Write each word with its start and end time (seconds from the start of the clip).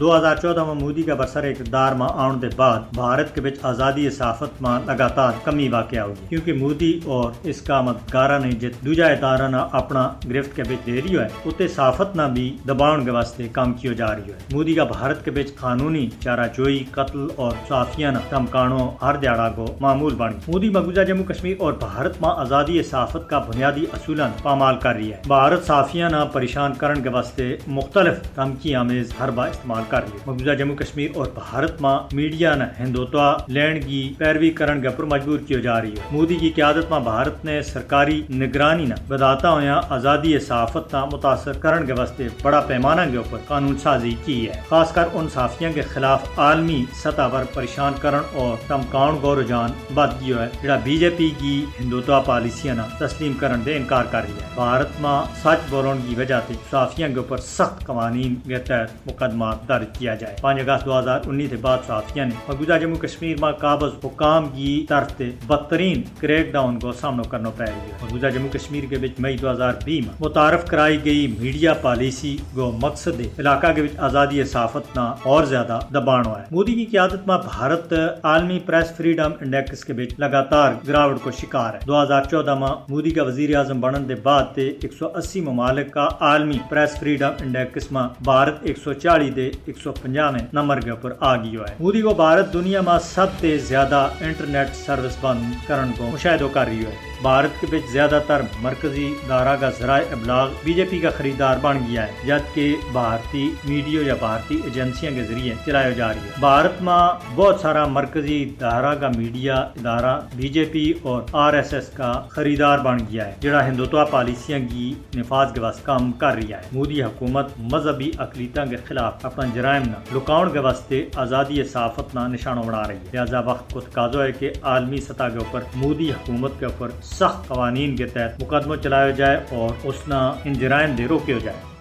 دو 0.00 0.16
ہزار 0.16 0.36
چودہ 0.36 0.64
میں 0.64 0.74
مودی 0.74 1.02
کا 1.02 1.14
برسر 1.14 1.44
اقتدار 1.44 1.92
میں 1.92 2.06
آن 2.14 2.42
دے 2.42 2.46
بعد 2.56 2.80
بھارت 2.94 3.34
کے 3.34 3.40
بچ 3.40 3.58
آزادی 3.62 4.08
صحافت 4.10 4.62
میں 4.62 4.78
لگاتار 4.86 5.32
کمی 5.44 5.68
واقع 5.68 5.98
ہوگی 5.98 6.26
کیونکہ 6.28 6.52
مودی 6.52 7.00
اور 7.04 7.30
اس 7.42 7.60
کا 7.62 7.80
مددگارہ 7.80 8.38
نے 8.38 8.50
جت 8.52 8.84
دوجا 8.84 9.06
ادارہ 9.06 9.48
نہ 9.48 9.56
اپنا 9.72 10.08
گرفت 10.28 10.56
کے 10.56 10.62
بچ 10.62 10.86
دے 10.86 11.00
رہی 11.02 11.18
ہے 11.18 11.26
اتنے 11.46 11.68
صحافت 11.68 12.16
نہ 12.16 12.22
بھی 12.22 12.56
دباؤن 12.68 13.04
کے 13.04 13.10
واسطے 13.10 13.48
کام 13.48 13.72
کیو 13.74 13.92
جا 13.92 14.06
رہی 14.06 14.32
ہے 14.32 14.38
مودی 14.52 14.74
کا 14.74 14.84
بھارت 14.84 15.24
کے 15.24 15.30
بچ 15.30 15.54
قانونی 15.60 16.08
چارہ 16.20 16.46
چوئی 16.56 16.84
قتل 16.90 17.26
اور 17.36 17.52
صحافیہ 17.68 18.06
نہ 18.06 18.18
دمکانوں 18.30 18.90
ہر 19.02 19.16
دیاڑا 19.16 19.48
کو 19.48 19.66
معمول 19.80 20.14
بن۔ 20.14 20.32
مودی 20.48 20.68
مقبوضہ 20.68 21.00
جموں 21.00 21.24
کشمیر 21.24 21.56
اور 21.58 21.72
بھارت 21.72 22.20
میں 22.20 22.30
آزادی 22.36 22.82
صحافت 22.82 23.28
کا 23.30 23.38
بنیادی 23.38 23.84
اصولن 23.92 24.36
پامال 24.42 24.76
کر 24.76 24.94
رہی 24.94 25.12
ہے۔ 25.12 25.20
بھارت 25.26 25.66
صحافیہ 25.66 26.04
نہ 26.04 26.24
پریشان 26.32 26.74
کرن 26.74 27.02
کے 27.02 27.08
واسطے 27.08 27.56
مختلف 27.66 28.22
دھمکی 28.36 28.74
آمیز 28.74 29.12
حربہ 29.20 29.46
استعمال 29.46 29.82
کر 29.88 30.00
لی 30.12 30.18
مقبوضہ 30.26 30.50
جموں 30.50 30.76
کشمیر 30.76 31.10
اور 31.14 31.26
بھارت 31.34 31.80
ماں 31.80 31.98
میڈیا 32.12 32.54
نہ 32.54 32.64
ہندوتوا 32.80 33.36
لینڈ 33.48 33.84
کی 33.86 34.14
پیروی 34.18 34.50
کرن 34.50 34.82
کے 34.82 34.88
پر 34.88 35.04
مجبور 35.04 35.38
کیو 35.38 35.58
جا 35.58 35.80
رہی 35.82 35.90
ہے 35.90 36.02
مودی 36.10 36.36
کی 36.36 36.50
قیادت 36.50 36.90
میں 36.90 37.00
بھارت 37.00 37.44
نے 37.44 37.62
سرکاری 37.62 38.22
نگرانی 38.30 38.84
نہ 38.84 38.94
بداتا 39.08 39.50
ہویا 39.50 39.80
آزادی 39.88 40.38
صحافت 40.38 40.94
نہ 40.94 41.04
متاثر 41.12 41.52
کرن 41.52 41.86
کے 41.86 41.92
واسطے 41.92 42.28
بڑا 42.42 42.60
پیمانہ 42.60 43.10
کے 43.10 43.16
اوپر 43.16 43.38
قانون 43.46 43.78
سازی 43.78 44.14
کی 44.24 44.48
ہے۔ 44.48 44.60
خاص 44.68 44.92
کر 44.92 45.04
ان 45.12 45.28
صحافیوں 45.34 45.72
کے 45.72 45.82
خلاف 45.82 46.38
عالمی 46.38 46.84
سطح 47.04 47.28
پر 47.32 47.44
پریشان 47.54 47.92
کرن 48.00 48.20
اور 48.32 48.56
دمکاؤن 48.68 49.18
کو 49.20 49.40
رجحان 49.40 49.70
بد 49.94 50.26
گیا 50.26 50.42
ہے۔ 50.42 50.48
جڑا 50.62 50.78
بی 50.84 50.96
جے 50.98 51.10
پی 51.10 51.30
کی 51.38 51.64
ہندوتوا 51.80 52.20
پالیسیاں 52.20 52.74
نہ 52.74 52.82
تسلیم 52.98 53.32
کرن 53.32 53.60
دے 53.66 53.76
انکار 53.76 54.04
کر 54.10 54.22
رہی 54.22 54.32
ہے۔ 54.32 54.48
بھارت 54.54 55.00
ماں 55.00 55.22
سچ 55.42 55.70
بولن 55.70 55.98
کی 56.08 56.14
وجہ 56.14 56.40
سے 56.48 56.54
صحافیوں 56.70 57.08
کے 57.08 57.14
اوپر 57.14 57.38
سخت 57.38 57.86
قوانین 57.86 58.34
کے 58.34 58.58
تحت 58.58 59.06
مقدمات 59.06 59.68
درج 59.68 59.75
کیا 59.92 60.14
جائے۔ 60.14 60.36
پانچ 60.40 60.60
اگست 60.60 60.84
دو 60.86 60.98
ہزار 60.98 61.20
انیس 61.26 61.50
کے 61.50 61.56
بعد 61.56 61.78
صحافیہ 61.86 62.22
نے 62.22 62.34
مقبوضہ 62.48 62.78
جموں 62.80 62.96
کشمیر 62.96 63.36
میں 63.40 63.52
قابض 63.52 63.92
حکام 64.04 64.48
کی 64.48 64.86
طرف 64.88 65.12
سے 65.18 65.30
بدترین 65.46 66.02
کریک 66.20 66.52
ڈاؤن 66.52 66.78
کو 66.78 66.92
سامنا 66.92 67.22
کرنا 67.22 67.50
پڑ 67.50 67.68
رہی 67.68 67.90
مقبوضہ 68.02 68.26
جموں 68.26 68.48
کشمیر 68.52 68.84
کے 68.90 68.98
بچ 68.98 69.20
مئی 69.20 69.36
دو 69.36 69.50
ہزار 69.50 69.72
بی 69.84 70.00
میں 70.00 70.14
متعارف 70.20 70.64
کرائی 70.66 70.98
گئی 71.04 71.26
میڈیا 71.38 71.74
پالیسی 71.74 72.36
کو 72.54 72.70
مقصد 72.82 73.20
علاقہ 73.38 73.66
کے 73.76 73.82
بچ 73.82 73.98
آزادی 73.98 74.44
صحافت 74.44 74.96
نہ 74.96 75.14
اور 75.22 75.44
زیادہ 75.44 75.78
دبانا 75.94 76.38
ہے۔ 76.38 76.44
مودی 76.50 76.74
کی 76.74 76.84
قیادت 76.84 77.26
میں 77.26 77.36
بھارت 77.44 77.92
عالمی 78.22 78.58
پریس 78.66 78.96
فریڈم 78.96 79.32
انڈیکس 79.40 79.84
کے 79.84 79.92
بچ 79.92 80.18
لگاتار 80.18 80.72
گراوٹ 80.88 81.20
کو 81.22 81.30
شکار 81.30 81.74
ہے۔ 81.74 81.78
دو 81.86 82.02
ہزار 82.02 82.22
چودہ 82.30 82.54
میں 82.54 82.68
مودی 82.88 83.10
کا 83.10 83.22
وزیر 83.22 83.54
اعظم 83.56 83.80
بنن 83.80 84.08
دے 84.08 84.14
بعد 84.14 84.44
تے 84.54 84.68
ایک 84.68 84.92
سو 84.92 85.08
اسی 85.14 85.40
ممالک 85.40 85.92
کا 85.92 86.08
عالمی 86.20 86.58
پریس 86.68 86.98
فریڈم 87.00 87.32
انڈیکس 87.40 87.90
میں 87.92 88.02
بھارت 88.24 88.54
ایک 88.62 88.78
سو 88.78 88.92
چالی 88.92 89.30
دے 89.30 89.50
ایک 89.66 89.78
سو 89.78 89.92
پنجا 89.92 90.30
میں 90.30 90.40
نمبر 90.52 90.80
کے 90.80 90.90
اوپر 90.90 91.12
آ 91.20 91.36
گئی 91.36 91.56
ہے 91.56 91.74
مودی 91.80 92.00
کو 92.02 92.14
بھارت 92.14 92.52
دنیا 92.52 92.80
میں 92.80 92.98
سب 93.04 93.26
سے 93.40 93.58
زیادہ 93.58 94.08
انٹرنیٹ 94.20 94.74
سروس 94.74 95.16
بند 95.20 95.52
کرن 95.66 95.90
کو 95.98 96.10
مشاہدہ 96.12 96.44
کر 96.52 96.66
رہی 96.66 96.84
ہے۔ 96.84 96.94
بھارت 97.22 97.60
کے 97.60 97.66
بچ 97.70 97.92
زیادہ 97.92 98.20
تر 98.26 98.40
مرکزی 98.60 99.14
دارہ 99.28 99.56
کا 99.60 99.70
ذرائع 99.78 100.04
ابلاغ 100.12 100.48
بی 100.64 100.72
جے 100.72 100.84
پی 100.90 100.98
کا 100.98 101.10
خریدار 101.10 101.56
بن 101.60 101.78
گیا 101.88 102.06
ہے، 102.06 102.12
جبکہ 102.26 102.76
بھارتی 102.92 103.50
میڈیا 103.64 104.00
یا 104.06 104.14
بھارتی 104.18 104.60
ایجنسیاں 104.64 105.12
کے 105.14 105.22
ذریعے 105.22 105.54
چلایا 105.66 105.90
جا 105.90 106.08
رہی 106.08 106.26
ہے۔ 106.26 106.30
بھارت 106.40 106.82
میں 106.82 107.34
بہت 107.34 107.60
سارا 107.60 107.86
مرکزی 107.86 108.44
دارہ 108.60 108.94
کا 108.94 109.08
میڈیا 109.16 109.54
ادارہ 109.54 110.20
بی 110.34 110.48
جے 110.48 110.64
پی 110.64 110.92
اور 111.02 111.22
آر 111.32 111.54
ایس 111.54 111.74
ایس 111.74 111.88
کا 111.88 112.12
خریدار 112.28 112.78
بن 112.78 112.98
گیا 112.98 113.26
ہے، 113.26 113.34
جڑا 113.40 113.66
ہندوتوا 113.66 114.04
پالیسیاں 114.04 114.58
کی 114.70 114.94
نفاذ 115.16 115.52
کے 115.52 115.60
واسطے 115.60 115.82
کام 115.84 116.12
کر 116.12 116.34
رہی 116.34 116.52
ہے۔ 116.52 116.60
مودی 116.72 117.02
حکومت 117.02 117.48
مذہبی 117.72 118.10
اقلیتوں 118.18 118.66
کے 118.66 118.76
خلاف 118.88 119.26
اپنا 119.26 119.46
جرائم 119.56 119.82
نہ۔ 119.82 120.16
لکاؤن 120.16 120.50
کے 120.50 120.58
واسطے 120.58 121.06
آزادی 121.16 121.64
صحافت 121.64 122.14
نہ 122.14 122.20
نشانہ 122.20 122.60
بنا 122.60 122.88
رہی 122.88 122.96
ہے۔ 122.96 123.10
لہٰذا 123.12 123.40
وقت 123.40 123.72
کو 123.72 123.80
تقاضا 123.80 124.24
ہے 124.24 124.32
کہ 124.32 124.50
عالمی 124.62 125.00
سطح 125.00 125.24
کے 125.32 125.38
اوپر، 125.38 125.60
مودی 125.74 126.10
حکومت 126.10 126.52
کے 126.58 126.66
اوپر 126.66 126.88
سخت 127.02 127.48
قوانین 127.48 127.96
کے 127.96 128.06
تحت 128.06 128.42
مقدمہ 128.42 128.76
چلایا 128.76 129.10
جائے 129.10 129.36
اور 129.36 129.74
اس 129.84 130.08
نہ 130.08 130.32
ان 130.44 130.52
جرائم 130.52 130.90
دے 130.90 131.06
روکے 131.08 131.34
جائے۔ 131.44 131.75